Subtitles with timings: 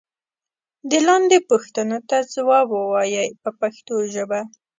[0.89, 4.41] دې لاندې پوښتنو ته ځواب و وایئ په پښتو ژبه.